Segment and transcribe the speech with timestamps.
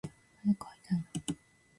[0.43, 1.05] 早く会いたいな